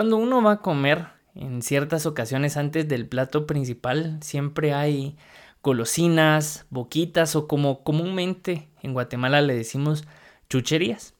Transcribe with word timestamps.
Cuando 0.00 0.16
uno 0.16 0.42
va 0.42 0.52
a 0.52 0.62
comer, 0.62 1.08
en 1.34 1.60
ciertas 1.60 2.06
ocasiones 2.06 2.56
antes 2.56 2.88
del 2.88 3.06
plato 3.06 3.46
principal, 3.46 4.16
siempre 4.22 4.72
hay 4.72 5.18
golosinas, 5.62 6.64
boquitas 6.70 7.36
o 7.36 7.46
como 7.46 7.84
comúnmente 7.84 8.70
en 8.82 8.94
Guatemala 8.94 9.42
le 9.42 9.54
decimos 9.54 10.04
chucherías. 10.48 11.12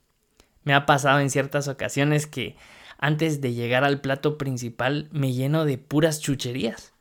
Me 0.64 0.72
ha 0.72 0.87
pasado 0.87 1.21
en 1.21 1.29
ciertas 1.29 1.69
ocasiones 1.69 2.27
que 2.27 2.56
antes 2.96 3.43
de 3.43 3.53
llegar 3.53 3.85
al 3.85 4.01
plato 4.01 4.38
principal 4.38 5.10
me 5.12 5.35
lleno 5.35 5.67
de 5.67 5.76
puras 5.76 6.22
chucherías. 6.22 6.94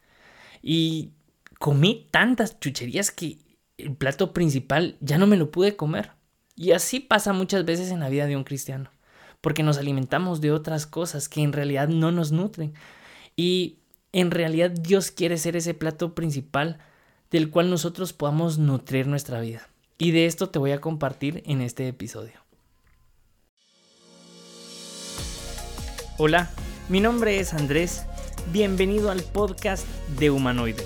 Y 0.61 1.13
comí 1.59 2.09
tantas 2.11 2.59
chucherías 2.59 3.09
que 3.09 3.37
el 3.77 3.95
plato 3.95 4.33
principal 4.33 4.97
ya 4.99 5.17
no 5.17 5.27
me 5.27 5.37
lo 5.37 5.49
pude 5.49 5.77
comer. 5.77 6.11
Y 6.57 6.73
así 6.73 6.99
pasa 6.99 7.31
muchas 7.31 7.63
veces 7.63 7.89
en 7.89 8.01
la 8.01 8.09
vida 8.09 8.25
de 8.25 8.35
un 8.35 8.43
cristiano, 8.43 8.91
porque 9.41 9.63
nos 9.63 9.77
alimentamos 9.77 10.41
de 10.41 10.51
otras 10.51 10.85
cosas 10.85 11.29
que 11.29 11.41
en 11.41 11.53
realidad 11.53 11.87
no 11.87 12.11
nos 12.11 12.31
nutren. 12.31 12.73
Y 13.35 13.77
en 14.11 14.31
realidad 14.31 14.71
Dios 14.71 15.11
quiere 15.11 15.37
ser 15.37 15.55
ese 15.55 15.73
plato 15.73 16.13
principal 16.13 16.79
del 17.31 17.49
cual 17.49 17.69
nosotros 17.69 18.11
podamos 18.11 18.57
nutrir 18.57 19.07
nuestra 19.07 19.39
vida. 19.39 19.69
Y 19.97 20.11
de 20.11 20.25
esto 20.25 20.49
te 20.49 20.59
voy 20.59 20.71
a 20.71 20.81
compartir 20.81 21.43
en 21.45 21.61
este 21.61 21.87
episodio. 21.87 22.33
Hola, 26.17 26.51
mi 26.89 26.99
nombre 26.99 27.39
es 27.39 27.53
Andrés. 27.53 28.03
Bienvenido 28.51 29.11
al 29.11 29.21
podcast 29.21 29.87
de 30.17 30.31
Humanoide. 30.31 30.85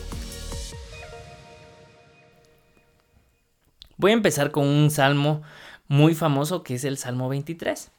Voy 3.98 4.12
a 4.12 4.16
empezar 4.16 4.52
con 4.52 4.68
un 4.68 4.92
salmo 4.92 5.42
muy 5.88 6.14
famoso 6.14 6.62
que 6.62 6.76
es 6.76 6.84
el 6.84 6.98
Salmo 6.98 7.30
23. 7.30 7.92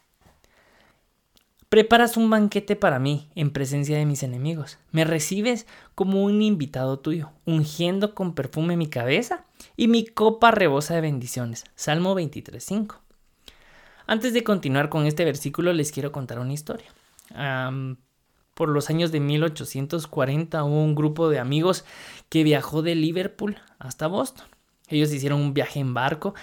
Preparas 1.74 2.16
un 2.16 2.30
banquete 2.30 2.76
para 2.76 3.00
mí 3.00 3.28
en 3.34 3.50
presencia 3.50 3.98
de 3.98 4.06
mis 4.06 4.22
enemigos. 4.22 4.78
Me 4.92 5.04
recibes 5.04 5.66
como 5.96 6.22
un 6.22 6.40
invitado 6.40 7.00
tuyo, 7.00 7.32
ungiendo 7.46 8.14
con 8.14 8.36
perfume 8.36 8.76
mi 8.76 8.86
cabeza 8.86 9.44
y 9.76 9.88
mi 9.88 10.06
copa 10.06 10.52
rebosa 10.52 10.94
de 10.94 11.00
bendiciones. 11.00 11.64
Salmo 11.74 12.14
23.5. 12.14 12.98
Antes 14.06 14.32
de 14.34 14.44
continuar 14.44 14.88
con 14.88 15.04
este 15.06 15.24
versículo 15.24 15.72
les 15.72 15.90
quiero 15.90 16.12
contar 16.12 16.38
una 16.38 16.52
historia. 16.52 16.86
por 18.54 18.68
los 18.68 18.88
años 18.88 19.10
de 19.10 19.18
1840 19.18 20.62
hubo 20.62 20.80
un 20.80 20.94
grupo 20.94 21.28
de 21.28 21.40
amigos 21.40 21.84
que 22.28 22.44
viajó 22.44 22.82
de 22.82 22.94
Liverpool 22.94 23.56
hasta 23.80 24.06
Boston. 24.06 24.46
Ellos 24.86 25.12
hicieron 25.12 25.40
un 25.40 25.54
viaje 25.54 25.80
en 25.80 25.92
barco 25.92 26.34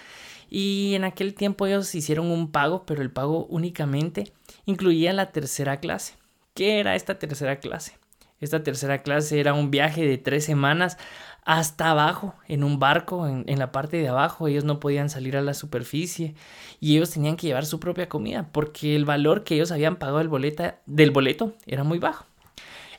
y 0.50 0.92
en 0.96 1.06
aquel 1.06 1.34
tiempo 1.36 1.68
ellos 1.68 1.96
hicieron 1.96 2.30
un 2.30 2.52
pago, 2.52 2.86
pero 2.86 3.02
el 3.02 3.12
pago 3.12 3.46
únicamente 3.46 4.34
incluía 4.66 5.14
la 5.14 5.32
tercera 5.32 5.80
clase. 5.80 6.16
¿Qué 6.54 6.80
era 6.80 6.96
esta 6.96 7.18
tercera 7.20 7.60
clase? 7.60 7.98
Esta 8.42 8.64
tercera 8.64 9.04
clase 9.04 9.40
era 9.40 9.54
un 9.54 9.70
viaje 9.70 10.06
de 10.06 10.18
tres 10.18 10.44
semanas 10.46 10.98
hasta 11.44 11.92
abajo, 11.92 12.36
en 12.48 12.64
un 12.64 12.80
barco, 12.80 13.28
en, 13.28 13.60
la 13.60 13.72
parte 13.72 13.98
de 13.98 14.08
abajo. 14.08 14.48
Ellos 14.48 14.64
no 14.64 14.80
podían 14.80 15.10
salir 15.10 15.38
a 15.38 15.42
la 15.42 15.54
superficie 15.54 16.36
y 16.80 16.96
ellos 16.96 17.12
tenían 17.12 17.36
que 17.36 17.48
llevar 17.48 17.66
su 17.66 17.80
propia 17.80 18.10
comida 18.10 18.50
porque 18.52 18.96
el 18.96 19.06
valor 19.06 19.44
que 19.44 19.56
ellos 19.56 19.72
habían 19.72 19.98
pagado 19.98 20.18
del, 20.18 21.12
boleto 21.12 21.54
era 21.66 21.84
muy 21.84 22.00
bajo. 22.00 22.26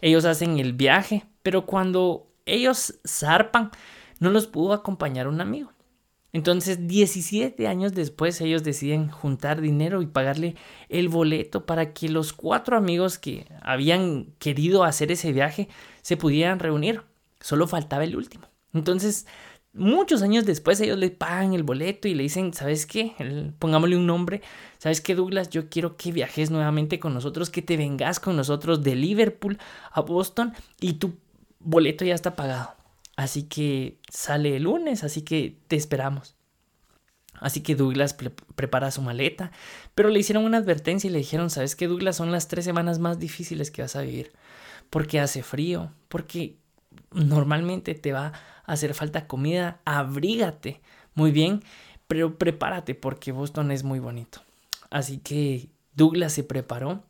Ellos 0.01 0.25
hacen 0.25 0.59
el 0.59 0.73
viaje, 0.73 1.25
pero 1.43 1.67
cuando 1.67 2.29
ellos 2.47 3.01
zarpan, 3.07 3.71
no 4.21 4.31
los 4.31 4.47
pudo 4.47 4.73
acompañar 4.73 5.27
un 5.27 5.41
amigo. 5.41 5.73
Entonces, 6.33 6.87
17 6.87 7.67
años 7.67 7.93
después, 7.93 8.41
ellos 8.41 8.65
deciden 8.65 9.11
juntar 9.11 9.61
dinero 9.61 10.01
y 10.01 10.07
pagarle 10.07 10.57
el 10.89 11.11
boleto 11.11 11.67
para 11.67 11.93
que 11.93 12.09
los 12.09 12.33
cuatro 12.33 12.77
amigos 12.77 13.19
que 13.19 13.47
habían 13.61 14.33
querido 14.39 14.85
hacer 14.85 15.13
ese 15.13 15.33
viaje 15.33 15.69
se 16.01 16.17
pudieran 16.17 16.59
reunir. 16.59 17.03
Solo 17.41 17.67
faltaba 17.67 18.05
el 18.05 18.17
último. 18.17 18.47
Entonces, 18.73 19.27
muchos 19.75 20.23
años 20.23 20.47
después, 20.47 20.81
ellos 20.81 20.99
le 20.99 21.11
pagan 21.11 21.53
el 21.53 21.65
boleto 21.65 22.09
y 22.09 22.15
le 22.15 22.23
dicen, 22.23 22.55
¿sabes 22.55 22.87
qué? 22.87 23.13
pongámosle 23.59 23.99
un 23.99 24.07
nombre. 24.07 24.41
¿Sabes 24.79 25.03
qué, 25.03 25.15
Douglas? 25.15 25.51
Yo 25.51 25.69
quiero 25.69 25.99
que 25.99 26.13
viajes 26.13 26.51
nuevamente 26.51 26.99
con 26.99 27.13
nosotros, 27.13 27.51
que 27.51 27.61
te 27.61 27.77
vengas 27.77 28.21
con 28.21 28.37
nosotros 28.37 28.83
de 28.83 28.95
Liverpool 28.95 29.59
a 29.91 30.01
Boston 30.01 30.55
y 30.81 30.95
tu 30.95 31.13
boleto 31.61 32.07
ya 32.07 32.15
está 32.15 32.35
pagado. 32.37 32.82
Así 33.17 33.45
que 33.45 33.99
sale 34.09 34.57
el 34.57 34.65
lunes, 34.65 35.05
así 35.05 35.23
que 35.23 35.59
te 35.69 35.77
esperamos. 35.77 36.37
Así 37.35 37.61
que 37.61 37.75
Douglas 37.75 38.17
prepara 38.55 38.91
su 38.91 39.03
maleta, 39.03 39.51
pero 39.95 40.09
le 40.09 40.21
hicieron 40.21 40.45
una 40.45 40.59
advertencia 40.59 41.09
y 41.09 41.13
le 41.13 41.19
dijeron, 41.19 41.51
¿sabes 41.51 41.75
qué, 41.75 41.89
Douglas? 41.89 42.17
Son 42.17 42.31
las 42.31 42.49
tres 42.49 42.65
semanas 42.65 42.99
más 42.99 43.19
difíciles 43.19 43.71
que 43.71 43.83
vas 43.83 43.97
a 43.97 44.03
vivir. 44.03 44.33
Porque 44.91 45.19
hace 45.19 45.43
frío, 45.43 45.91
porque 46.09 46.57
normalmente 47.11 47.95
te 47.95 48.13
va 48.13 48.33
a 48.65 48.73
hacer 48.73 48.95
falta 48.95 49.27
comida, 49.27 49.81
abrígate 49.85 50.81
muy 51.15 51.33
bien, 51.33 51.63
pero 52.07 52.39
prepárate 52.39 52.95
porque 52.95 53.33
Boston 53.33 53.73
es 53.73 53.83
muy 53.83 53.99
bonito. 53.99 54.43
Así 54.91 55.19
que 55.19 55.69
Douglas 55.95 56.33
se 56.33 56.45
preparó 56.45 57.03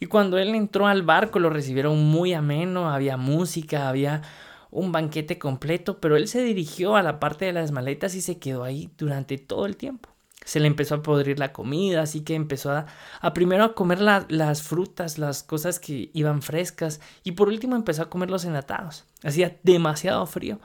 y 0.00 0.06
cuando 0.06 0.38
él 0.38 0.54
entró 0.54 0.86
al 0.86 1.02
barco 1.02 1.38
lo 1.38 1.50
recibieron 1.50 2.04
muy 2.04 2.32
ameno, 2.32 2.90
había 2.90 3.16
música, 3.16 3.88
había 3.88 4.22
un 4.70 4.92
banquete 4.92 5.38
completo, 5.38 5.98
pero 5.98 6.16
él 6.16 6.28
se 6.28 6.42
dirigió 6.42 6.96
a 6.96 7.02
la 7.02 7.20
parte 7.20 7.44
de 7.44 7.52
las 7.52 7.72
maletas 7.72 8.14
y 8.14 8.20
se 8.20 8.38
quedó 8.38 8.64
ahí 8.64 8.90
durante 8.98 9.38
todo 9.38 9.66
el 9.66 9.76
tiempo. 9.76 10.10
Se 10.44 10.60
le 10.60 10.66
empezó 10.66 10.96
a 10.96 11.02
podrir 11.02 11.38
la 11.38 11.52
comida, 11.52 12.02
así 12.02 12.22
que 12.22 12.34
empezó 12.34 12.72
a, 12.72 12.86
primero 13.34 13.64
a 13.64 13.74
comer 13.74 14.00
las 14.00 14.62
frutas, 14.62 15.18
las 15.18 15.42
cosas 15.42 15.78
que 15.78 16.10
iban 16.14 16.42
frescas, 16.42 17.00
y 17.22 17.32
por 17.32 17.48
último 17.48 17.76
empezó 17.76 18.02
a 18.02 18.10
comer 18.10 18.30
los 18.30 18.44
enlatados. 18.44 19.04
Hacía 19.22 19.58
demasiado 19.62 20.24
frío. 20.26 20.58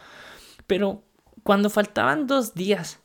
Pero 0.68 1.04
cuando 1.44 1.70
faltaban 1.70 2.28
dos 2.28 2.54
días 2.54 3.00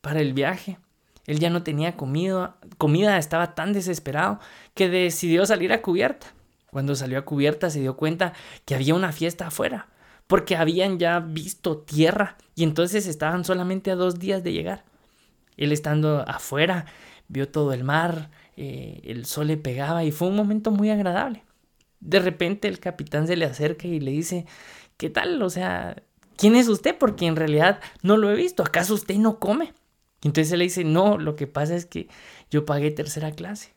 para 0.00 0.20
el 0.20 0.32
viaje, 0.32 0.78
él 1.26 1.38
ya 1.38 1.50
no 1.50 1.62
tenía 1.62 1.96
comida, 1.96 2.56
comida 2.78 3.18
estaba 3.18 3.54
tan 3.54 3.72
desesperado 3.72 4.40
que 4.74 4.88
decidió 4.88 5.44
salir 5.44 5.72
a 5.72 5.82
cubierta. 5.82 6.28
Cuando 6.70 6.94
salió 6.94 7.18
a 7.18 7.24
cubierta 7.24 7.68
se 7.68 7.80
dio 7.80 7.96
cuenta 7.96 8.32
que 8.64 8.74
había 8.74 8.94
una 8.94 9.12
fiesta 9.12 9.48
afuera 9.48 9.88
porque 10.26 10.56
habían 10.56 10.98
ya 10.98 11.20
visto 11.20 11.78
tierra 11.78 12.36
y 12.54 12.64
entonces 12.64 13.06
estaban 13.06 13.44
solamente 13.44 13.90
a 13.90 13.96
dos 13.96 14.18
días 14.18 14.42
de 14.42 14.52
llegar. 14.52 14.84
Él 15.56 15.72
estando 15.72 16.24
afuera, 16.28 16.86
vio 17.28 17.48
todo 17.48 17.72
el 17.72 17.84
mar, 17.84 18.30
eh, 18.56 19.00
el 19.04 19.26
sol 19.26 19.48
le 19.48 19.56
pegaba 19.56 20.04
y 20.04 20.12
fue 20.12 20.28
un 20.28 20.36
momento 20.36 20.70
muy 20.70 20.90
agradable. 20.90 21.44
De 22.00 22.18
repente 22.18 22.68
el 22.68 22.80
capitán 22.80 23.26
se 23.26 23.36
le 23.36 23.44
acerca 23.44 23.86
y 23.86 24.00
le 24.00 24.10
dice, 24.10 24.46
¿qué 24.96 25.10
tal? 25.10 25.40
O 25.42 25.50
sea, 25.50 26.02
¿quién 26.36 26.56
es 26.56 26.68
usted? 26.68 26.96
Porque 26.98 27.26
en 27.26 27.36
realidad 27.36 27.80
no 28.02 28.16
lo 28.16 28.30
he 28.30 28.34
visto. 28.34 28.62
¿Acaso 28.62 28.94
usted 28.94 29.16
no 29.16 29.38
come? 29.38 29.72
entonces 30.24 30.52
él 30.52 30.60
le 30.60 30.66
dice, 30.66 30.84
no, 30.84 31.18
lo 31.18 31.34
que 31.34 31.48
pasa 31.48 31.74
es 31.74 31.84
que 31.84 32.08
yo 32.48 32.64
pagué 32.64 32.92
tercera 32.92 33.32
clase. 33.32 33.74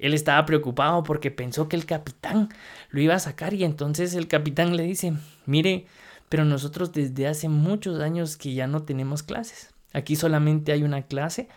Él 0.00 0.14
estaba 0.14 0.46
preocupado 0.46 1.02
porque 1.02 1.30
pensó 1.30 1.68
que 1.68 1.76
el 1.76 1.84
capitán 1.84 2.48
lo 2.88 3.00
iba 3.02 3.14
a 3.14 3.20
sacar 3.20 3.52
y 3.52 3.64
entonces 3.64 4.14
el 4.14 4.28
capitán 4.28 4.74
le 4.74 4.84
dice, 4.84 5.12
mire, 5.44 5.86
pero 6.30 6.44
nosotros 6.44 6.92
desde 6.92 7.26
hace 7.26 7.48
muchos 7.48 8.00
años 8.00 8.38
que 8.38 8.54
ya 8.54 8.66
no 8.66 8.82
tenemos 8.82 9.22
clases. 9.22 9.74
Aquí 9.92 10.16
solamente 10.16 10.72
hay 10.72 10.84
una 10.84 11.02
clase 11.02 11.48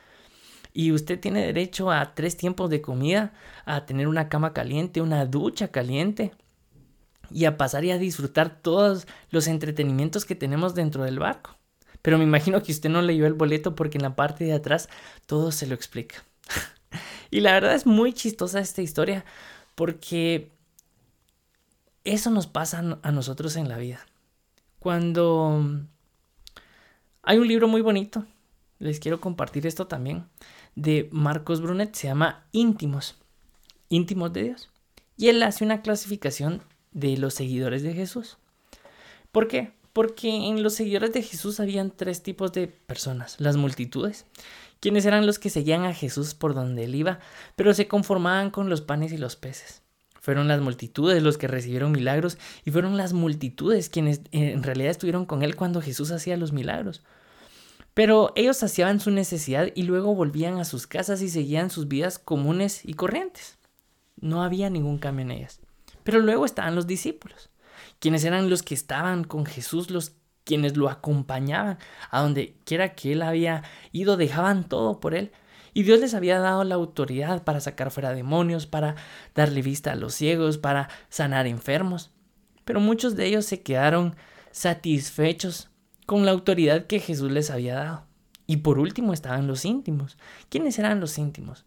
y 0.73 0.91
usted 0.91 1.19
tiene 1.19 1.45
derecho 1.45 1.89
a 1.89 2.13
tres 2.15 2.35
tiempos 2.35 2.69
de 2.69 2.81
comida, 2.81 3.33
a 3.65 3.85
tener 3.85 4.09
una 4.09 4.27
cama 4.27 4.51
caliente, 4.51 5.01
una 5.01 5.25
ducha 5.25 5.69
caliente 5.69 6.33
y 7.31 7.45
a 7.45 7.55
pasar 7.55 7.85
y 7.85 7.91
a 7.91 7.97
disfrutar 7.97 8.61
todos 8.61 9.07
los 9.29 9.47
entretenimientos 9.47 10.25
que 10.25 10.35
tenemos 10.35 10.75
dentro 10.75 11.05
del 11.05 11.19
barco. 11.19 11.57
Pero 12.01 12.17
me 12.17 12.25
imagino 12.25 12.61
que 12.61 12.73
usted 12.73 12.89
no 12.89 13.01
leyó 13.01 13.25
el 13.25 13.35
boleto 13.35 13.73
porque 13.75 13.97
en 13.97 14.03
la 14.03 14.17
parte 14.17 14.43
de 14.43 14.53
atrás 14.53 14.89
todo 15.27 15.53
se 15.53 15.65
lo 15.65 15.75
explica. 15.75 16.23
Y 17.33 17.39
la 17.39 17.53
verdad 17.53 17.73
es 17.73 17.87
muy 17.87 18.13
chistosa 18.13 18.59
esta 18.59 18.83
historia 18.83 19.25
porque 19.73 20.51
eso 22.03 22.29
nos 22.29 22.45
pasa 22.45 22.99
a 23.01 23.11
nosotros 23.11 23.55
en 23.55 23.69
la 23.69 23.79
vida. 23.79 24.05
Cuando 24.77 25.81
hay 27.23 27.37
un 27.39 27.47
libro 27.47 27.67
muy 27.67 27.81
bonito, 27.81 28.23
les 28.77 28.99
quiero 28.99 29.19
compartir 29.19 29.65
esto 29.65 29.87
también, 29.87 30.27
de 30.75 31.09
Marcos 31.11 31.59
Brunet, 31.59 31.95
se 31.95 32.05
llama 32.05 32.45
Íntimos, 32.51 33.15
Íntimos 33.89 34.31
de 34.31 34.43
Dios. 34.43 34.69
Y 35.17 35.29
él 35.29 35.41
hace 35.41 35.65
una 35.65 35.81
clasificación 35.81 36.61
de 36.91 37.17
los 37.17 37.33
seguidores 37.33 37.81
de 37.81 37.95
Jesús. 37.95 38.37
¿Por 39.31 39.47
qué? 39.47 39.71
Porque 39.93 40.29
en 40.29 40.63
los 40.63 40.73
seguidores 40.73 41.13
de 41.13 41.21
Jesús 41.21 41.59
habían 41.59 41.91
tres 41.91 42.23
tipos 42.23 42.51
de 42.51 42.67
personas. 42.67 43.35
Las 43.39 43.55
multitudes, 43.55 44.25
quienes 44.79 45.05
eran 45.05 45.25
los 45.25 45.39
que 45.39 45.49
seguían 45.49 45.85
a 45.85 45.93
Jesús 45.93 46.33
por 46.33 46.55
donde 46.55 46.83
él 46.83 46.95
iba, 46.95 47.19
pero 47.55 47.73
se 47.73 47.87
conformaban 47.87 48.49
con 48.49 48.69
los 48.69 48.81
panes 48.81 49.13
y 49.13 49.17
los 49.17 49.35
peces. 49.35 49.83
Fueron 50.19 50.47
las 50.47 50.61
multitudes 50.61 51.21
los 51.21 51.37
que 51.37 51.47
recibieron 51.47 51.91
milagros 51.91 52.37
y 52.63 52.71
fueron 52.71 52.97
las 52.97 53.13
multitudes 53.13 53.89
quienes 53.89 54.19
eh, 54.31 54.51
en 54.51 54.63
realidad 54.63 54.91
estuvieron 54.91 55.25
con 55.25 55.43
él 55.43 55.55
cuando 55.55 55.81
Jesús 55.81 56.11
hacía 56.11 56.37
los 56.37 56.53
milagros. 56.53 57.03
Pero 57.93 58.31
ellos 58.35 58.57
saciaban 58.57 58.99
su 58.99 59.11
necesidad 59.11 59.67
y 59.75 59.83
luego 59.83 60.15
volvían 60.15 60.59
a 60.59 60.65
sus 60.65 60.87
casas 60.87 61.21
y 61.21 61.29
seguían 61.29 61.69
sus 61.69 61.87
vidas 61.87 62.19
comunes 62.19 62.85
y 62.85 62.93
corrientes. 62.95 63.57
No 64.19 64.43
había 64.43 64.69
ningún 64.69 64.97
cambio 64.97 65.25
en 65.25 65.31
ellas. 65.31 65.59
Pero 66.03 66.19
luego 66.19 66.45
estaban 66.45 66.75
los 66.75 66.87
discípulos, 66.87 67.49
quienes 68.03 68.25
eran 68.25 68.49
los 68.49 68.63
que 68.63 68.73
estaban 68.73 69.23
con 69.23 69.45
Jesús, 69.45 69.89
los 69.89 70.11
quienes 70.43 70.75
lo 70.75 70.89
acompañaban 70.89 71.77
a 72.11 72.19
donde 72.19 72.57
quiera 72.65 72.95
que 72.95 73.13
él 73.13 73.21
había 73.21 73.63
ido, 73.93 74.17
dejaban 74.17 74.67
todo 74.67 74.99
por 74.99 75.15
él. 75.15 75.31
Y 75.73 75.83
Dios 75.83 76.01
les 76.01 76.13
había 76.13 76.37
dado 76.39 76.65
la 76.65 76.75
autoridad 76.75 77.45
para 77.45 77.61
sacar 77.61 77.91
fuera 77.91 78.13
demonios, 78.13 78.67
para 78.67 78.95
darle 79.35 79.61
vista 79.61 79.93
a 79.93 79.95
los 79.95 80.15
ciegos, 80.15 80.57
para 80.57 80.89
sanar 81.07 81.47
enfermos. 81.47 82.11
Pero 82.65 82.81
muchos 82.81 83.15
de 83.15 83.25
ellos 83.25 83.45
se 83.45 83.61
quedaron 83.61 84.17
satisfechos 84.51 85.69
con 86.05 86.25
la 86.25 86.31
autoridad 86.31 86.87
que 86.87 86.99
Jesús 86.99 87.31
les 87.31 87.51
había 87.51 87.75
dado. 87.75 88.05
Y 88.47 88.57
por 88.57 88.79
último 88.79 89.13
estaban 89.13 89.47
los 89.47 89.63
íntimos. 89.63 90.17
¿Quiénes 90.49 90.77
eran 90.77 90.99
los 90.99 91.17
íntimos? 91.17 91.63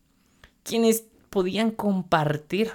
Quienes 0.64 1.06
podían 1.30 1.70
compartir 1.70 2.72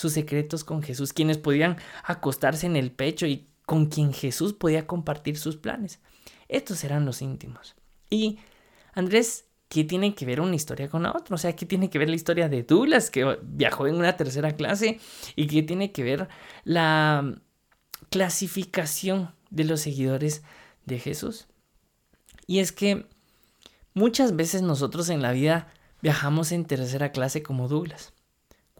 sus 0.00 0.14
secretos 0.14 0.64
con 0.64 0.82
Jesús, 0.82 1.12
quienes 1.12 1.36
podían 1.36 1.76
acostarse 2.04 2.64
en 2.64 2.74
el 2.74 2.90
pecho 2.90 3.26
y 3.26 3.50
con 3.66 3.86
quien 3.86 4.14
Jesús 4.14 4.54
podía 4.54 4.86
compartir 4.86 5.36
sus 5.36 5.58
planes. 5.58 6.00
Estos 6.48 6.84
eran 6.84 7.04
los 7.04 7.20
íntimos. 7.20 7.76
Y 8.08 8.38
Andrés, 8.94 9.44
¿qué 9.68 9.84
tiene 9.84 10.14
que 10.14 10.24
ver 10.24 10.40
una 10.40 10.56
historia 10.56 10.88
con 10.88 11.02
la 11.02 11.10
otra? 11.10 11.34
O 11.34 11.38
sea, 11.38 11.54
¿qué 11.54 11.66
tiene 11.66 11.90
que 11.90 11.98
ver 11.98 12.08
la 12.08 12.16
historia 12.16 12.48
de 12.48 12.62
Douglas, 12.62 13.10
que 13.10 13.38
viajó 13.42 13.86
en 13.86 13.96
una 13.96 14.16
tercera 14.16 14.56
clase? 14.56 14.98
¿Y 15.36 15.48
qué 15.48 15.62
tiene 15.62 15.92
que 15.92 16.02
ver 16.02 16.28
la 16.64 17.34
clasificación 18.08 19.34
de 19.50 19.64
los 19.64 19.82
seguidores 19.82 20.42
de 20.86 20.98
Jesús? 20.98 21.46
Y 22.46 22.60
es 22.60 22.72
que 22.72 23.06
muchas 23.92 24.34
veces 24.34 24.62
nosotros 24.62 25.10
en 25.10 25.20
la 25.20 25.32
vida 25.32 25.68
viajamos 26.00 26.52
en 26.52 26.64
tercera 26.64 27.12
clase 27.12 27.42
como 27.42 27.68
Douglas, 27.68 28.14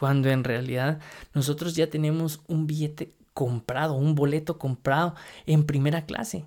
cuando 0.01 0.31
en 0.31 0.45
realidad 0.45 0.99
nosotros 1.35 1.77
ya 1.77 1.91
tenemos 1.91 2.41
un 2.49 2.67
billete 2.67 3.13
comprado, 3.35 3.93
un 3.97 4.15
boleto 4.15 4.57
comprado 4.57 5.15
en 5.45 5.67
primera 5.67 6.07
clase. 6.07 6.47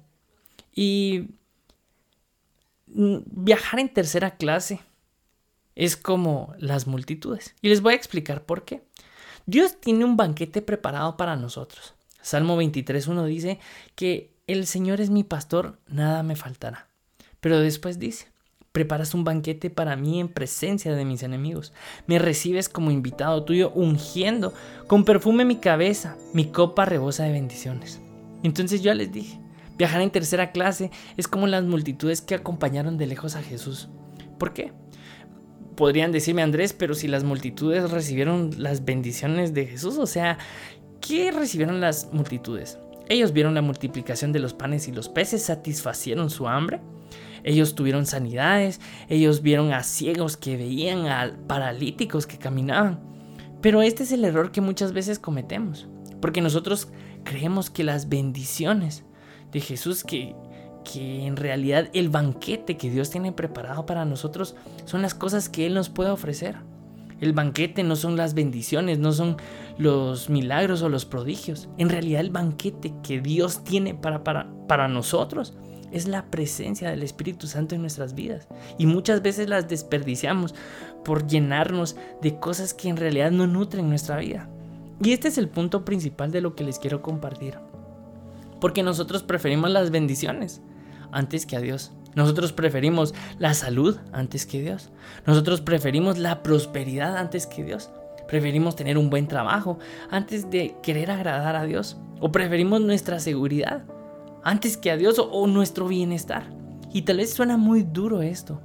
Y 0.74 1.30
viajar 2.88 3.80
en 3.80 3.94
tercera 3.94 4.38
clase 4.38 4.80
es 5.76 5.96
como 5.96 6.56
las 6.58 6.88
multitudes. 6.88 7.54
Y 7.62 7.70
les 7.70 7.82
voy 7.82 7.94
a 7.94 7.96
explicar 7.96 8.44
por 8.44 8.66
qué. 8.66 8.84
Dios 9.46 9.80
tiene 9.80 10.04
un 10.04 10.18
banquete 10.18 10.64
preparado 10.64 11.16
para 11.16 11.36
nosotros. 11.36 11.94
Salmo 12.24 12.60
23.1 12.60 13.26
dice 13.28 13.60
que 13.94 14.34
el 14.48 14.66
Señor 14.66 15.00
es 15.00 15.12
mi 15.12 15.24
pastor, 15.24 15.78
nada 15.86 16.24
me 16.24 16.36
faltará. 16.36 16.88
Pero 17.40 17.60
después 17.60 18.00
dice, 18.00 18.33
Preparas 18.74 19.14
un 19.14 19.24
banquete 19.24 19.70
para 19.70 19.96
mí 19.96 20.20
en 20.20 20.28
presencia 20.28 20.96
de 20.96 21.06
mis 21.06 21.22
enemigos. 21.22 21.74
Me 22.08 22.18
recibes 22.18 22.70
como 22.70 22.90
invitado 22.90 23.44
tuyo, 23.44 23.72
ungiendo 23.76 24.52
con 24.88 25.06
perfume 25.06 25.46
mi 25.46 25.58
cabeza. 25.58 26.18
Mi 26.34 26.46
copa 26.46 26.84
rebosa 26.84 27.24
de 27.24 27.34
bendiciones. 27.34 28.02
Entonces 28.42 28.82
yo 28.82 28.92
les 28.96 29.12
dije, 29.12 29.40
viajar 29.78 30.02
en 30.02 30.10
tercera 30.10 30.52
clase 30.52 30.90
es 31.18 31.28
como 31.28 31.46
las 31.46 31.64
multitudes 31.64 32.22
que 32.22 32.34
acompañaron 32.34 32.98
de 32.98 33.06
lejos 33.06 33.36
a 33.36 33.44
Jesús. 33.44 33.90
¿Por 34.40 34.54
qué? 34.54 34.74
Podrían 35.76 36.12
decirme 36.12 36.42
Andrés, 36.42 36.74
pero 36.74 36.96
si 36.96 37.08
las 37.08 37.24
multitudes 37.24 37.92
recibieron 37.92 38.56
las 38.58 38.86
bendiciones 38.86 39.54
de 39.54 39.68
Jesús, 39.68 40.00
o 40.00 40.08
sea, 40.08 40.40
¿qué 41.00 41.32
recibieron 41.32 41.80
las 41.80 42.12
multitudes? 42.12 42.80
Ellos 43.08 43.34
vieron 43.34 43.54
la 43.54 43.62
multiplicación 43.62 44.32
de 44.32 44.40
los 44.40 44.56
panes 44.56 44.88
y 44.88 44.92
los 44.92 45.10
peces, 45.10 45.44
satisfacieron 45.44 46.32
su 46.32 46.48
hambre. 46.48 46.80
Ellos 47.44 47.76
tuvieron 47.76 48.06
sanidades, 48.06 48.80
ellos 49.10 49.42
vieron 49.42 49.74
a 49.74 49.84
ciegos 49.84 50.38
que 50.38 50.58
veían, 50.58 51.08
a 51.08 51.34
paralíticos 51.48 52.26
que 52.26 52.38
caminaban. 52.38 53.00
Pero 53.62 53.82
este 53.82 54.04
es 54.04 54.12
el 54.12 54.26
error 54.26 54.52
que 54.52 54.62
muchas 54.62 54.94
veces 54.94 55.20
cometemos, 55.20 55.88
porque 56.22 56.42
nosotros 56.42 56.90
creemos 57.24 57.70
que 57.70 57.84
las 57.84 58.10
bendiciones 58.10 59.04
de 59.52 59.62
Jesús, 59.62 60.04
que, 60.04 60.36
que 60.84 61.26
en 61.26 61.38
realidad 61.38 61.90
el 61.94 62.10
banquete 62.10 62.78
que 62.78 62.90
Dios 62.90 63.10
tiene 63.10 63.32
preparado 63.32 63.86
para 63.86 64.06
nosotros 64.06 64.56
son 64.86 65.02
las 65.02 65.14
cosas 65.14 65.50
que 65.50 65.66
Él 65.66 65.74
nos 65.74 65.90
puede 65.90 66.12
ofrecer. 66.12 66.58
El 67.22 67.32
banquete 67.32 67.84
no 67.84 67.96
son 67.96 68.18
las 68.18 68.34
bendiciones, 68.34 69.00
no 69.00 69.14
son 69.14 69.38
los 69.78 70.30
milagros 70.30 70.82
o 70.82 70.90
los 70.90 71.06
prodigios. 71.06 71.70
En 71.78 71.88
realidad 71.88 72.20
el 72.20 72.32
banquete 72.32 72.94
que 73.02 73.22
Dios 73.22 73.64
tiene 73.64 73.94
para, 73.94 74.26
para, 74.26 74.50
para 74.68 74.90
nosotros 74.90 75.54
es 75.94 76.08
la 76.08 76.26
presencia 76.26 76.90
del 76.90 77.04
Espíritu 77.04 77.48
Santo 77.48 77.76
en 77.76 77.82
nuestras 77.82 78.16
vidas. 78.16 78.48
Y 78.78 78.88
muchas 78.88 79.22
veces 79.22 79.48
las 79.48 79.70
desperdiciamos 79.70 80.56
por 81.06 81.28
llenarnos 81.28 81.96
de 82.22 82.40
cosas 82.40 82.74
que 82.74 82.90
en 82.90 82.98
realidad 82.98 83.32
no 83.32 83.48
nutren 83.48 83.90
nuestra 83.90 84.18
vida. 84.18 84.50
Y 85.02 85.14
este 85.14 85.28
es 85.28 85.38
el 85.38 85.50
punto 85.50 85.86
principal 85.86 86.32
de 86.32 86.42
lo 86.42 86.56
que 86.56 86.64
les 86.64 86.80
quiero 86.80 87.02
compartir. 87.02 87.60
Porque 88.60 88.84
nosotros 88.84 89.24
preferimos 89.24 89.70
las 89.70 89.92
bendiciones 89.92 90.62
antes 91.12 91.46
que 91.46 91.58
a 91.58 91.62
Dios. 91.62 91.92
Nosotros 92.16 92.54
preferimos 92.54 93.14
la 93.38 93.54
salud 93.54 93.98
antes 94.12 94.46
que 94.46 94.62
Dios. 94.62 94.92
Nosotros 95.26 95.62
preferimos 95.62 96.18
la 96.18 96.44
prosperidad 96.44 97.18
antes 97.18 97.46
que 97.48 97.64
Dios. 97.64 97.92
Preferimos 98.28 98.76
tener 98.76 98.98
un 98.98 99.10
buen 99.10 99.28
trabajo 99.28 99.80
antes 100.10 100.50
de 100.50 100.76
querer 100.82 101.12
agradar 101.12 101.56
a 101.56 101.66
Dios. 101.66 101.98
O 102.20 102.32
preferimos 102.32 102.82
nuestra 102.82 103.20
seguridad 103.20 103.84
antes 104.44 104.78
que 104.78 104.92
a 104.92 104.98
Dios 104.98 105.20
o, 105.20 105.48
nuestro 105.48 105.88
bienestar. 105.88 106.46
Y 106.92 107.04
tal 107.04 107.18
vez 107.18 107.34
suena 107.34 107.58
muy 107.58 107.84
duro 107.84 108.22
esto, 108.22 108.62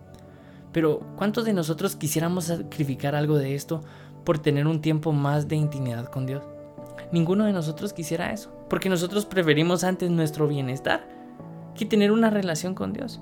pero 0.72 1.00
¿cuántos 1.16 1.44
de 1.44 1.54
nosotros 1.54 1.96
quisiéramos 1.96 2.44
sacrificar 2.44 3.14
algo 3.14 3.38
de 3.38 3.54
esto 3.54 3.82
por 4.24 4.38
tener 4.38 4.66
un 4.66 4.82
tiempo 4.82 5.12
más 5.12 5.48
de 5.48 5.56
intimidad 5.56 6.06
con 6.06 6.26
Dios? 6.26 6.42
Ninguno 7.10 7.44
de 7.44 7.52
nosotros 7.52 7.94
quisiera 7.94 8.32
eso, 8.32 8.52
porque 8.68 8.90
nosotros 8.90 9.24
preferimos 9.24 9.82
antes 9.82 10.10
nuestro 10.10 10.46
bienestar 10.46 11.08
que 11.74 11.86
tener 11.86 12.12
una 12.12 12.28
relación 12.28 12.74
con 12.74 12.92
Dios. 12.92 13.20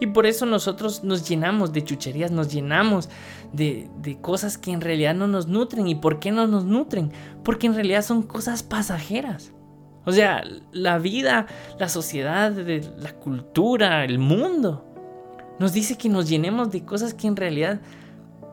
Y 0.00 0.08
por 0.08 0.26
eso 0.26 0.44
nosotros 0.44 1.02
nos 1.02 1.28
llenamos 1.28 1.72
de 1.72 1.82
chucherías, 1.82 2.30
nos 2.30 2.52
llenamos 2.52 3.08
de, 3.52 3.88
de, 3.98 4.20
cosas 4.20 4.58
que 4.58 4.72
en 4.72 4.80
realidad 4.80 5.14
no 5.14 5.26
nos 5.28 5.46
nutren. 5.46 5.86
¿Y 5.86 5.94
por 5.94 6.18
qué 6.18 6.30
no 6.32 6.46
nos 6.46 6.64
nutren? 6.64 7.12
Porque 7.42 7.68
en 7.68 7.74
realidad 7.74 8.02
son 8.02 8.22
cosas 8.22 8.62
pasajeras. 8.62 9.53
O 10.06 10.12
sea, 10.12 10.44
la 10.72 10.98
vida, 10.98 11.46
la 11.78 11.88
sociedad, 11.88 12.52
la 12.52 13.12
cultura, 13.14 14.04
el 14.04 14.18
mundo, 14.18 14.84
nos 15.58 15.72
dice 15.72 15.96
que 15.96 16.08
nos 16.08 16.28
llenemos 16.28 16.70
de 16.70 16.84
cosas 16.84 17.14
que 17.14 17.26
en 17.26 17.36
realidad 17.36 17.80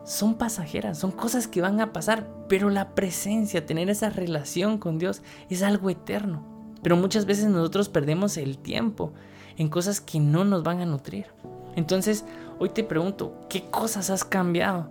son 0.04 0.34
pasajeras, 0.34 0.98
son 0.98 1.10
cosas 1.12 1.46
que 1.46 1.60
van 1.60 1.80
a 1.80 1.92
pasar, 1.92 2.26
pero 2.48 2.70
la 2.70 2.94
presencia, 2.94 3.66
tener 3.66 3.90
esa 3.90 4.10
relación 4.10 4.78
con 4.78 4.98
Dios 4.98 5.22
es 5.48 5.62
algo 5.62 5.90
eterno. 5.90 6.44
Pero 6.82 6.96
muchas 6.96 7.26
veces 7.26 7.46
nosotros 7.46 7.88
perdemos 7.88 8.36
el 8.36 8.58
tiempo 8.58 9.12
en 9.56 9.68
cosas 9.68 10.00
que 10.00 10.18
no 10.18 10.44
nos 10.44 10.62
van 10.62 10.80
a 10.80 10.86
nutrir. 10.86 11.26
Entonces, 11.76 12.24
hoy 12.58 12.70
te 12.70 12.82
pregunto, 12.82 13.46
¿qué 13.48 13.64
cosas 13.70 14.10
has 14.10 14.24
cambiado 14.24 14.88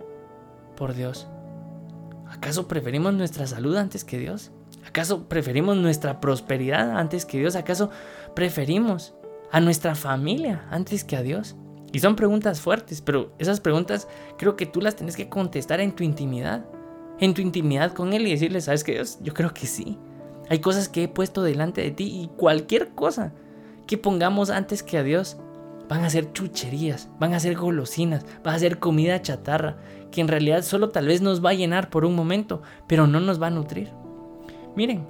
por 0.76 0.94
Dios? 0.94 1.28
¿Acaso 2.28 2.66
preferimos 2.66 3.12
nuestra 3.14 3.46
salud 3.46 3.76
antes 3.76 4.04
que 4.04 4.18
Dios? 4.18 4.50
¿Acaso 4.86 5.28
preferimos 5.28 5.76
nuestra 5.76 6.20
prosperidad 6.20 6.98
antes 6.98 7.24
que 7.24 7.38
Dios? 7.38 7.56
¿Acaso 7.56 7.90
preferimos 8.34 9.14
a 9.50 9.60
nuestra 9.60 9.94
familia 9.94 10.66
antes 10.70 11.04
que 11.04 11.16
a 11.16 11.22
Dios? 11.22 11.56
Y 11.92 12.00
son 12.00 12.16
preguntas 12.16 12.60
fuertes, 12.60 13.00
pero 13.02 13.32
esas 13.38 13.60
preguntas 13.60 14.08
creo 14.38 14.56
que 14.56 14.66
tú 14.66 14.80
las 14.80 14.96
tienes 14.96 15.16
que 15.16 15.28
contestar 15.28 15.80
en 15.80 15.92
tu 15.92 16.04
intimidad. 16.04 16.64
En 17.20 17.34
tu 17.34 17.42
intimidad 17.42 17.92
con 17.92 18.12
Él 18.12 18.26
y 18.26 18.30
decirle, 18.30 18.60
¿sabes 18.60 18.82
qué 18.82 18.92
Dios? 18.92 19.18
Yo 19.22 19.34
creo 19.34 19.52
que 19.52 19.66
sí. 19.66 19.98
Hay 20.48 20.60
cosas 20.60 20.88
que 20.88 21.04
he 21.04 21.08
puesto 21.08 21.42
delante 21.42 21.82
de 21.82 21.90
ti 21.90 22.04
y 22.04 22.30
cualquier 22.36 22.94
cosa 22.94 23.32
que 23.86 23.98
pongamos 23.98 24.50
antes 24.50 24.82
que 24.82 24.98
a 24.98 25.02
Dios 25.02 25.36
van 25.88 26.04
a 26.04 26.10
ser 26.10 26.32
chucherías, 26.32 27.10
van 27.18 27.34
a 27.34 27.40
ser 27.40 27.54
golosinas, 27.54 28.24
va 28.46 28.54
a 28.54 28.58
ser 28.58 28.78
comida 28.78 29.20
chatarra, 29.20 29.76
que 30.10 30.22
en 30.22 30.28
realidad 30.28 30.62
solo 30.62 30.88
tal 30.88 31.06
vez 31.06 31.20
nos 31.20 31.44
va 31.44 31.50
a 31.50 31.54
llenar 31.54 31.90
por 31.90 32.04
un 32.04 32.14
momento, 32.14 32.62
pero 32.86 33.06
no 33.06 33.20
nos 33.20 33.40
va 33.40 33.48
a 33.48 33.50
nutrir. 33.50 33.90
Miren, 34.76 35.04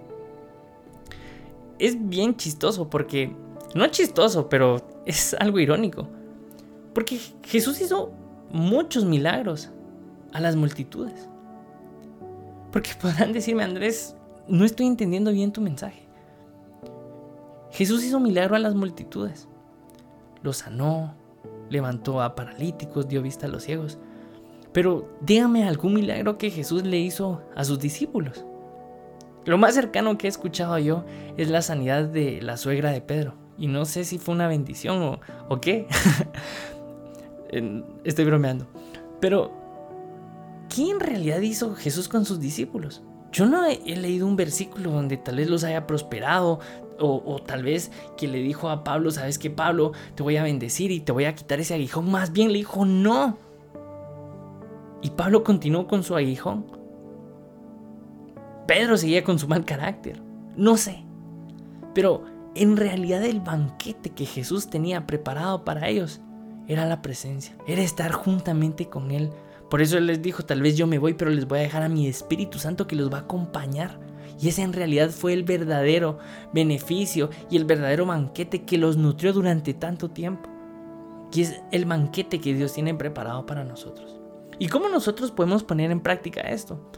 es 1.78 1.96
bien 2.08 2.36
chistoso 2.36 2.88
porque, 2.88 3.34
no 3.74 3.86
chistoso, 3.88 4.48
pero 4.48 4.76
es 5.06 5.34
algo 5.34 5.58
irónico. 5.58 6.08
Porque 6.94 7.18
Jesús 7.42 7.80
hizo 7.80 8.12
muchos 8.50 9.04
milagros 9.04 9.70
a 10.32 10.40
las 10.40 10.56
multitudes. 10.56 11.28
Porque 12.70 12.90
podrán 13.00 13.32
decirme, 13.32 13.64
Andrés, 13.64 14.16
no 14.48 14.64
estoy 14.64 14.86
entendiendo 14.86 15.32
bien 15.32 15.52
tu 15.52 15.60
mensaje. 15.60 16.02
Jesús 17.70 18.04
hizo 18.04 18.20
milagro 18.20 18.56
a 18.56 18.58
las 18.58 18.74
multitudes. 18.74 19.48
Los 20.42 20.58
sanó, 20.58 21.14
levantó 21.70 22.20
a 22.20 22.34
paralíticos, 22.34 23.08
dio 23.08 23.22
vista 23.22 23.46
a 23.46 23.48
los 23.48 23.62
ciegos. 23.62 23.98
Pero 24.72 25.08
dígame 25.20 25.66
algún 25.66 25.94
milagro 25.94 26.38
que 26.38 26.50
Jesús 26.50 26.84
le 26.84 26.98
hizo 26.98 27.42
a 27.54 27.64
sus 27.64 27.78
discípulos. 27.78 28.44
Lo 29.44 29.58
más 29.58 29.74
cercano 29.74 30.16
que 30.18 30.26
he 30.26 30.30
escuchado 30.30 30.78
yo 30.78 31.04
es 31.36 31.50
la 31.50 31.62
sanidad 31.62 32.04
de 32.04 32.40
la 32.42 32.56
suegra 32.56 32.92
de 32.92 33.00
Pedro. 33.00 33.34
Y 33.58 33.66
no 33.66 33.84
sé 33.84 34.04
si 34.04 34.18
fue 34.18 34.34
una 34.34 34.48
bendición 34.48 35.18
o, 35.48 35.60
qué. 35.60 35.86
Estoy 38.04 38.24
bromeando. 38.24 38.66
Pero, 39.20 39.52
¿qué 40.74 40.90
en 40.90 41.00
realidad 41.00 41.40
hizo 41.40 41.74
Jesús 41.74 42.08
con 42.08 42.24
sus 42.24 42.40
discípulos? 42.40 43.02
Yo 43.30 43.46
no 43.46 43.64
he, 43.64 43.78
leído 43.96 44.26
un 44.26 44.36
versículo 44.36 44.90
donde 44.90 45.16
tal 45.16 45.36
vez 45.36 45.48
los 45.48 45.64
haya 45.64 45.86
prosperado 45.86 46.60
o, 46.98 47.22
o, 47.24 47.38
tal 47.40 47.62
vez 47.62 47.90
que 48.16 48.28
le 48.28 48.38
dijo 48.38 48.68
a 48.68 48.84
Pablo, 48.84 49.10
sabes 49.10 49.38
que 49.38 49.50
Pablo, 49.50 49.92
te 50.14 50.22
voy 50.22 50.36
a 50.36 50.42
bendecir 50.42 50.90
y 50.90 51.00
te 51.00 51.12
voy 51.12 51.24
a 51.24 51.34
quitar 51.34 51.58
ese 51.60 51.74
aguijón. 51.74 52.10
Más 52.10 52.32
bien 52.32 52.52
le 52.52 52.58
dijo, 52.58 52.84
no. 52.84 53.38
Y 55.02 55.10
Pablo 55.10 55.42
continuó 55.42 55.88
con 55.88 56.04
su 56.04 56.14
aguijón. 56.14 56.81
Pedro 58.72 58.96
seguía 58.96 59.22
con 59.22 59.38
su 59.38 59.48
mal 59.48 59.66
carácter. 59.66 60.22
No 60.56 60.78
sé. 60.78 61.04
Pero 61.92 62.24
en 62.54 62.78
realidad 62.78 63.22
el 63.22 63.40
banquete 63.40 64.08
que 64.08 64.24
Jesús 64.24 64.70
tenía 64.70 65.06
preparado 65.06 65.62
para 65.62 65.90
ellos 65.90 66.22
era 66.66 66.86
la 66.86 67.02
presencia, 67.02 67.54
era 67.66 67.82
estar 67.82 68.12
juntamente 68.12 68.88
con 68.88 69.10
Él. 69.10 69.28
Por 69.68 69.82
eso 69.82 69.98
Él 69.98 70.06
les 70.06 70.22
dijo, 70.22 70.46
tal 70.46 70.62
vez 70.62 70.74
yo 70.74 70.86
me 70.86 70.96
voy, 70.96 71.12
pero 71.12 71.30
les 71.30 71.46
voy 71.46 71.58
a 71.58 71.62
dejar 71.64 71.82
a 71.82 71.90
mi 71.90 72.08
Espíritu 72.08 72.58
Santo 72.58 72.86
que 72.86 72.96
los 72.96 73.12
va 73.12 73.18
a 73.18 73.20
acompañar. 73.22 74.00
Y 74.40 74.48
ese 74.48 74.62
en 74.62 74.72
realidad 74.72 75.10
fue 75.10 75.34
el 75.34 75.44
verdadero 75.44 76.16
beneficio 76.54 77.28
y 77.50 77.58
el 77.58 77.66
verdadero 77.66 78.06
banquete 78.06 78.62
que 78.62 78.78
los 78.78 78.96
nutrió 78.96 79.34
durante 79.34 79.74
tanto 79.74 80.08
tiempo. 80.08 80.48
Y 81.30 81.42
es 81.42 81.60
el 81.72 81.84
banquete 81.84 82.40
que 82.40 82.54
Dios 82.54 82.72
tiene 82.72 82.94
preparado 82.94 83.44
para 83.44 83.64
nosotros. 83.64 84.18
¿Y 84.58 84.68
cómo 84.68 84.88
nosotros 84.88 85.30
podemos 85.30 85.62
poner 85.62 85.90
en 85.90 86.00
práctica 86.00 86.40
esto? 86.40 86.90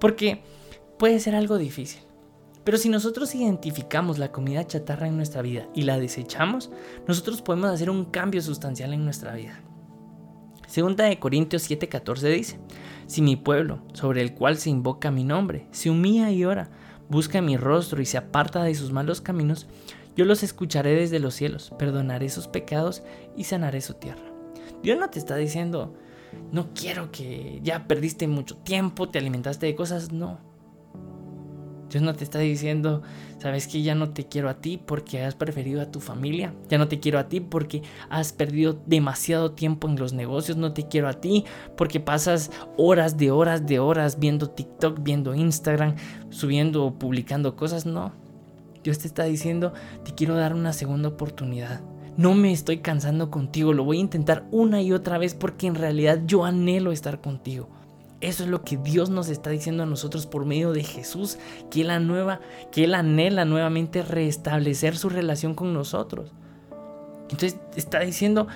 Porque 0.00 0.42
puede 1.00 1.18
ser 1.18 1.34
algo 1.34 1.56
difícil. 1.56 2.02
Pero 2.62 2.76
si 2.76 2.90
nosotros 2.90 3.34
identificamos 3.34 4.18
la 4.18 4.32
comida 4.32 4.66
chatarra 4.66 5.08
en 5.08 5.16
nuestra 5.16 5.40
vida 5.40 5.66
y 5.74 5.82
la 5.82 5.98
desechamos, 5.98 6.70
nosotros 7.08 7.40
podemos 7.40 7.70
hacer 7.70 7.88
un 7.88 8.04
cambio 8.04 8.42
sustancial 8.42 8.92
en 8.92 9.06
nuestra 9.06 9.34
vida. 9.34 9.62
Segunda 10.68 11.06
de 11.06 11.18
Corintios 11.18 11.68
7:14 11.68 12.36
dice, 12.36 12.60
si 13.06 13.22
mi 13.22 13.34
pueblo, 13.36 13.82
sobre 13.94 14.20
el 14.20 14.34
cual 14.34 14.58
se 14.58 14.68
invoca 14.68 15.10
mi 15.10 15.24
nombre, 15.24 15.66
se 15.70 15.88
humilla 15.88 16.30
y 16.30 16.44
ora, 16.44 16.70
busca 17.08 17.40
mi 17.40 17.56
rostro 17.56 18.02
y 18.02 18.06
se 18.06 18.18
aparta 18.18 18.62
de 18.62 18.74
sus 18.74 18.92
malos 18.92 19.22
caminos, 19.22 19.68
yo 20.16 20.26
los 20.26 20.42
escucharé 20.42 20.94
desde 20.94 21.18
los 21.18 21.32
cielos, 21.32 21.72
perdonaré 21.78 22.28
sus 22.28 22.46
pecados 22.46 23.02
y 23.38 23.44
sanaré 23.44 23.80
su 23.80 23.94
tierra. 23.94 24.34
Dios 24.82 24.98
no 24.98 25.08
te 25.08 25.18
está 25.18 25.36
diciendo, 25.36 25.94
no 26.52 26.74
quiero 26.74 27.10
que 27.10 27.58
ya 27.62 27.88
perdiste 27.88 28.28
mucho 28.28 28.58
tiempo, 28.58 29.08
te 29.08 29.18
alimentaste 29.18 29.64
de 29.64 29.74
cosas, 29.74 30.12
no. 30.12 30.49
Dios 31.90 32.02
no 32.04 32.14
te 32.14 32.22
está 32.22 32.38
diciendo, 32.38 33.02
sabes 33.38 33.66
que 33.66 33.82
ya 33.82 33.96
no 33.96 34.10
te 34.10 34.26
quiero 34.26 34.48
a 34.48 34.60
ti 34.60 34.78
porque 34.78 35.22
has 35.22 35.34
preferido 35.34 35.80
a 35.82 35.90
tu 35.90 36.00
familia, 36.00 36.54
ya 36.68 36.78
no 36.78 36.86
te 36.86 37.00
quiero 37.00 37.18
a 37.18 37.28
ti 37.28 37.40
porque 37.40 37.82
has 38.08 38.32
perdido 38.32 38.80
demasiado 38.86 39.52
tiempo 39.52 39.88
en 39.88 39.96
los 39.96 40.12
negocios, 40.12 40.56
no 40.56 40.72
te 40.72 40.86
quiero 40.86 41.08
a 41.08 41.14
ti 41.14 41.44
porque 41.76 41.98
pasas 41.98 42.52
horas 42.76 43.18
de 43.18 43.32
horas 43.32 43.66
de 43.66 43.80
horas 43.80 44.20
viendo 44.20 44.50
TikTok, 44.50 45.02
viendo 45.02 45.34
Instagram, 45.34 45.96
subiendo 46.30 46.86
o 46.86 46.94
publicando 46.98 47.56
cosas, 47.56 47.86
no. 47.86 48.12
Dios 48.84 48.98
te 48.98 49.08
está 49.08 49.24
diciendo, 49.24 49.74
te 50.04 50.14
quiero 50.14 50.36
dar 50.36 50.54
una 50.54 50.72
segunda 50.72 51.08
oportunidad. 51.08 51.80
No 52.16 52.34
me 52.34 52.52
estoy 52.52 52.78
cansando 52.78 53.30
contigo, 53.30 53.72
lo 53.72 53.84
voy 53.84 53.98
a 53.98 54.00
intentar 54.00 54.46
una 54.52 54.80
y 54.80 54.92
otra 54.92 55.18
vez 55.18 55.34
porque 55.34 55.66
en 55.66 55.74
realidad 55.74 56.20
yo 56.24 56.44
anhelo 56.44 56.92
estar 56.92 57.20
contigo. 57.20 57.68
Eso 58.20 58.44
es 58.44 58.50
lo 58.50 58.62
que 58.62 58.76
Dios 58.76 59.08
nos 59.08 59.28
está 59.28 59.50
diciendo 59.50 59.82
a 59.82 59.86
nosotros 59.86 60.26
por 60.26 60.44
medio 60.44 60.72
de 60.72 60.84
Jesús, 60.84 61.38
que 61.70 61.80
Él, 61.80 61.88
que 62.70 62.94
anhela 62.94 63.44
nuevamente 63.46 64.02
restablecer 64.02 64.96
su 64.96 65.08
relación 65.08 65.54
con 65.54 65.72
nosotros. 65.72 66.32
Entonces 67.30 67.58
está 67.76 68.00
diciendo, 68.00 68.46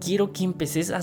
quiero 0.00 0.32
que 0.32 0.44
empeces 0.44 0.90
a, 0.90 1.00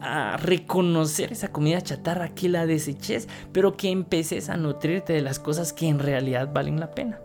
a 0.00 0.36
reconocer 0.38 1.32
esa 1.32 1.52
comida 1.52 1.82
chatarra, 1.82 2.34
que 2.34 2.48
la 2.48 2.64
deseches, 2.64 3.28
pero 3.52 3.76
que 3.76 3.90
empeces 3.90 4.48
a 4.48 4.56
nutrirte 4.56 5.12
de 5.12 5.20
las 5.20 5.38
cosas 5.38 5.74
que 5.74 5.88
en 5.88 5.98
realidad 5.98 6.50
valen 6.52 6.80
la 6.80 6.92
pena. 6.92 7.18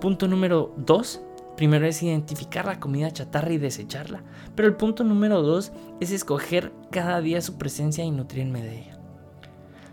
Punto 0.00 0.28
número 0.28 0.72
dos, 0.76 1.20
Primero 1.58 1.86
es 1.86 2.04
identificar 2.04 2.66
la 2.66 2.78
comida 2.78 3.10
chatarra 3.10 3.52
y 3.52 3.58
desecharla, 3.58 4.22
pero 4.54 4.68
el 4.68 4.76
punto 4.76 5.02
número 5.02 5.42
dos 5.42 5.72
es 5.98 6.12
escoger 6.12 6.70
cada 6.92 7.20
día 7.20 7.40
su 7.40 7.58
presencia 7.58 8.04
y 8.04 8.12
nutrirme 8.12 8.62
de 8.62 8.78
ella. 8.82 9.00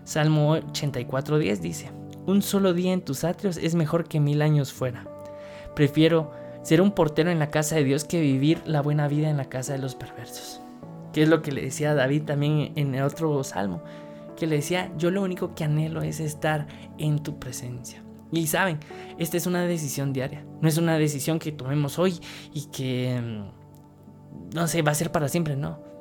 Salmo 0.03 0.57
84.10 0.57 1.57
dice, 1.57 1.91
un 2.27 2.43
solo 2.43 2.75
día 2.75 2.93
en 2.93 3.01
tus 3.01 3.23
atrios 3.23 3.57
es 3.57 3.73
mejor 3.73 4.07
que 4.07 4.19
mil 4.19 4.43
años 4.43 4.73
fuera. 4.73 5.07
Prefiero 5.75 6.31
ser 6.61 6.81
un 6.81 6.91
portero 6.91 7.31
en 7.31 7.39
la 7.39 7.49
casa 7.49 7.77
de 7.77 7.83
Dios 7.83 8.03
que 8.03 8.21
vivir 8.21 8.61
la 8.67 8.83
buena 8.83 9.07
vida 9.07 9.31
en 9.31 9.37
la 9.37 9.45
casa 9.45 9.73
de 9.73 9.79
los 9.79 9.95
perversos. 9.95 10.61
Que 11.13 11.23
es 11.23 11.29
lo 11.29 11.41
que 11.41 11.51
le 11.51 11.63
decía 11.63 11.95
David 11.95 12.25
también 12.25 12.73
en 12.75 12.93
el 12.93 13.01
otro 13.01 13.43
salmo, 13.43 13.81
que 14.37 14.45
le 14.45 14.57
decía, 14.57 14.91
yo 14.99 15.09
lo 15.09 15.23
único 15.23 15.55
que 15.55 15.63
anhelo 15.63 16.03
es 16.03 16.19
estar 16.19 16.67
en 16.99 17.23
tu 17.23 17.39
presencia. 17.39 18.03
Y 18.31 18.47
saben, 18.47 18.79
esta 19.17 19.37
es 19.37 19.47
una 19.47 19.63
decisión 19.65 20.13
diaria. 20.13 20.45
No 20.61 20.67
es 20.67 20.77
una 20.77 20.97
decisión 20.97 21.39
que 21.39 21.51
tomemos 21.51 21.99
hoy 21.99 22.19
y 22.53 22.65
que, 22.67 23.21
mm, 23.21 24.55
no 24.55 24.67
sé, 24.67 24.81
va 24.81 24.91
a 24.91 24.95
ser 24.95 25.11
para 25.11 25.27
siempre, 25.27 25.55
no 25.55 25.95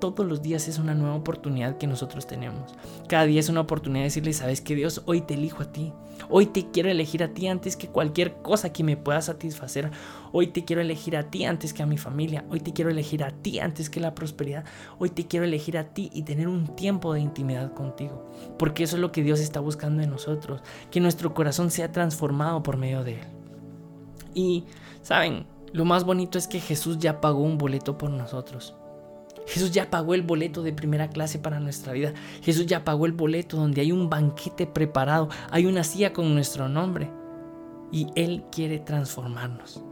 todos 0.00 0.26
los 0.26 0.42
días 0.42 0.66
es 0.66 0.78
una 0.78 0.94
nueva 0.94 1.14
oportunidad 1.14 1.76
que 1.76 1.86
nosotros 1.86 2.26
tenemos. 2.26 2.72
Cada 3.06 3.26
día 3.26 3.38
es 3.38 3.48
una 3.48 3.60
oportunidad 3.60 4.00
de 4.00 4.04
decirle, 4.04 4.32
sabes 4.32 4.60
que 4.60 4.74
Dios, 4.74 5.02
hoy 5.06 5.20
te 5.20 5.34
elijo 5.34 5.62
a 5.62 5.70
ti. 5.70 5.92
Hoy 6.28 6.46
te 6.46 6.70
quiero 6.70 6.90
elegir 6.90 7.22
a 7.22 7.28
ti 7.28 7.48
antes 7.48 7.76
que 7.76 7.88
cualquier 7.88 8.42
cosa 8.42 8.72
que 8.72 8.84
me 8.84 8.96
pueda 8.96 9.22
satisfacer. 9.22 9.90
Hoy 10.32 10.48
te 10.48 10.64
quiero 10.64 10.82
elegir 10.82 11.16
a 11.16 11.30
ti 11.30 11.44
antes 11.44 11.72
que 11.72 11.82
a 11.82 11.86
mi 11.86 11.98
familia. 11.98 12.44
Hoy 12.50 12.60
te 12.60 12.72
quiero 12.72 12.90
elegir 12.90 13.24
a 13.24 13.30
ti 13.30 13.58
antes 13.58 13.90
que 13.90 14.00
la 14.00 14.14
prosperidad. 14.14 14.64
Hoy 14.98 15.10
te 15.10 15.26
quiero 15.26 15.44
elegir 15.44 15.78
a 15.78 15.92
ti 15.94 16.10
y 16.12 16.22
tener 16.22 16.48
un 16.48 16.74
tiempo 16.76 17.12
de 17.14 17.20
intimidad 17.20 17.72
contigo. 17.74 18.30
Porque 18.58 18.84
eso 18.84 18.96
es 18.96 19.02
lo 19.02 19.12
que 19.12 19.22
Dios 19.22 19.40
está 19.40 19.60
buscando 19.60 20.02
en 20.02 20.10
nosotros. 20.10 20.62
Que 20.90 21.00
nuestro 21.00 21.34
corazón 21.34 21.70
sea 21.70 21.92
transformado 21.92 22.62
por 22.62 22.76
medio 22.76 23.04
de 23.04 23.14
Él. 23.14 23.26
Y, 24.34 24.64
¿saben? 25.02 25.46
Lo 25.72 25.84
más 25.84 26.04
bonito 26.04 26.38
es 26.38 26.48
que 26.48 26.60
Jesús 26.60 26.98
ya 26.98 27.20
pagó 27.20 27.42
un 27.42 27.58
boleto 27.58 27.96
por 27.96 28.10
nosotros. 28.10 28.74
Jesús 29.50 29.72
ya 29.72 29.90
pagó 29.90 30.14
el 30.14 30.22
boleto 30.22 30.62
de 30.62 30.72
primera 30.72 31.10
clase 31.10 31.40
para 31.40 31.58
nuestra 31.58 31.92
vida. 31.92 32.14
Jesús 32.40 32.66
ya 32.66 32.84
pagó 32.84 33.04
el 33.04 33.12
boleto 33.12 33.56
donde 33.56 33.80
hay 33.80 33.90
un 33.90 34.08
banquete 34.08 34.64
preparado, 34.68 35.28
hay 35.50 35.66
una 35.66 35.82
silla 35.82 36.12
con 36.12 36.32
nuestro 36.34 36.68
nombre. 36.68 37.10
Y 37.90 38.06
Él 38.14 38.44
quiere 38.52 38.78
transformarnos. 38.78 39.82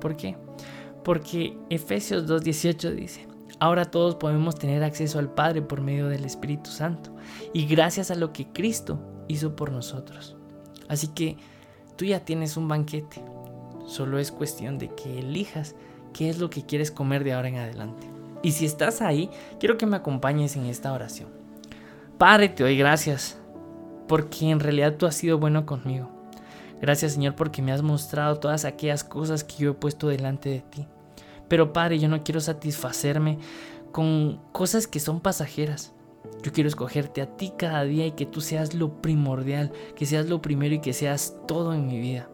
¿Por 0.00 0.16
qué? 0.16 0.36
Porque 1.04 1.56
Efesios 1.70 2.26
2.18 2.26 2.94
dice, 2.96 3.28
ahora 3.60 3.84
todos 3.84 4.16
podemos 4.16 4.56
tener 4.56 4.82
acceso 4.82 5.20
al 5.20 5.32
Padre 5.32 5.62
por 5.62 5.80
medio 5.80 6.08
del 6.08 6.24
Espíritu 6.24 6.70
Santo. 6.70 7.14
Y 7.52 7.66
gracias 7.66 8.10
a 8.10 8.16
lo 8.16 8.32
que 8.32 8.48
Cristo 8.48 8.98
hizo 9.28 9.54
por 9.54 9.70
nosotros. 9.70 10.34
Así 10.88 11.06
que 11.06 11.36
tú 11.94 12.06
ya 12.06 12.24
tienes 12.24 12.56
un 12.56 12.66
banquete. 12.66 13.22
Solo 13.86 14.18
es 14.18 14.32
cuestión 14.32 14.78
de 14.78 14.92
que 14.96 15.20
elijas 15.20 15.76
qué 16.12 16.28
es 16.28 16.40
lo 16.40 16.50
que 16.50 16.66
quieres 16.66 16.90
comer 16.90 17.22
de 17.22 17.34
ahora 17.34 17.50
en 17.50 17.58
adelante. 17.58 18.15
Y 18.46 18.52
si 18.52 18.64
estás 18.64 19.02
ahí, 19.02 19.28
quiero 19.58 19.76
que 19.76 19.86
me 19.86 19.96
acompañes 19.96 20.54
en 20.54 20.66
esta 20.66 20.92
oración. 20.92 21.28
Padre, 22.16 22.48
te 22.48 22.62
doy 22.62 22.78
gracias, 22.78 23.36
porque 24.06 24.48
en 24.48 24.60
realidad 24.60 24.94
tú 24.94 25.06
has 25.06 25.16
sido 25.16 25.36
bueno 25.36 25.66
conmigo. 25.66 26.08
Gracias 26.80 27.14
Señor 27.14 27.34
porque 27.34 27.60
me 27.60 27.72
has 27.72 27.82
mostrado 27.82 28.38
todas 28.38 28.64
aquellas 28.64 29.02
cosas 29.02 29.42
que 29.42 29.56
yo 29.56 29.72
he 29.72 29.74
puesto 29.74 30.06
delante 30.06 30.48
de 30.48 30.60
ti. 30.60 30.86
Pero 31.48 31.72
Padre, 31.72 31.98
yo 31.98 32.06
no 32.06 32.22
quiero 32.22 32.40
satisfacerme 32.40 33.40
con 33.90 34.40
cosas 34.52 34.86
que 34.86 35.00
son 35.00 35.18
pasajeras. 35.18 35.92
Yo 36.44 36.52
quiero 36.52 36.68
escogerte 36.68 37.22
a 37.22 37.36
ti 37.36 37.52
cada 37.58 37.82
día 37.82 38.06
y 38.06 38.12
que 38.12 38.26
tú 38.26 38.40
seas 38.40 38.74
lo 38.74 39.02
primordial, 39.02 39.72
que 39.96 40.06
seas 40.06 40.28
lo 40.28 40.40
primero 40.40 40.76
y 40.76 40.80
que 40.80 40.92
seas 40.92 41.34
todo 41.48 41.74
en 41.74 41.88
mi 41.88 41.98
vida. 41.98 42.28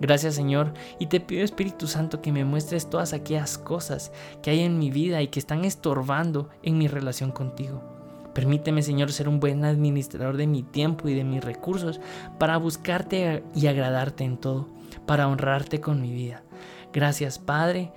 Gracias 0.00 0.34
Señor, 0.34 0.74
y 0.98 1.06
te 1.06 1.20
pido 1.20 1.42
Espíritu 1.42 1.86
Santo 1.86 2.20
que 2.20 2.32
me 2.32 2.44
muestres 2.44 2.90
todas 2.90 3.12
aquellas 3.12 3.56
cosas 3.56 4.12
que 4.42 4.50
hay 4.50 4.60
en 4.60 4.78
mi 4.78 4.90
vida 4.90 5.22
y 5.22 5.28
que 5.28 5.38
están 5.38 5.64
estorbando 5.64 6.50
en 6.62 6.76
mi 6.76 6.86
relación 6.86 7.32
contigo. 7.32 7.82
Permíteme 8.34 8.82
Señor 8.82 9.10
ser 9.12 9.28
un 9.28 9.40
buen 9.40 9.64
administrador 9.64 10.36
de 10.36 10.46
mi 10.46 10.62
tiempo 10.62 11.08
y 11.08 11.14
de 11.14 11.24
mis 11.24 11.42
recursos 11.42 12.00
para 12.38 12.58
buscarte 12.58 13.42
y 13.54 13.66
agradarte 13.66 14.24
en 14.24 14.36
todo, 14.36 14.68
para 15.06 15.28
honrarte 15.28 15.80
con 15.80 16.02
mi 16.02 16.12
vida. 16.12 16.42
Gracias 16.92 17.38
Padre, 17.38 17.92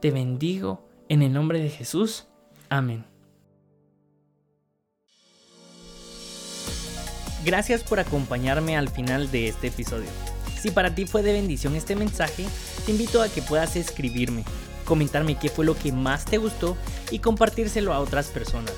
te 0.00 0.10
bendigo 0.10 0.86
en 1.08 1.22
el 1.22 1.32
nombre 1.32 1.60
de 1.60 1.70
Jesús. 1.70 2.26
Amén. 2.68 3.06
Gracias 7.44 7.82
por 7.82 7.98
acompañarme 8.00 8.76
al 8.76 8.90
final 8.90 9.30
de 9.30 9.48
este 9.48 9.68
episodio. 9.68 10.37
Si 10.60 10.70
para 10.70 10.94
ti 10.94 11.06
fue 11.06 11.22
de 11.22 11.32
bendición 11.32 11.76
este 11.76 11.94
mensaje, 11.94 12.44
te 12.84 12.92
invito 12.92 13.22
a 13.22 13.28
que 13.28 13.42
puedas 13.42 13.76
escribirme, 13.76 14.44
comentarme 14.84 15.38
qué 15.38 15.48
fue 15.48 15.64
lo 15.64 15.78
que 15.78 15.92
más 15.92 16.24
te 16.24 16.38
gustó 16.38 16.76
y 17.10 17.20
compartírselo 17.20 17.92
a 17.92 18.00
otras 18.00 18.28
personas. 18.28 18.74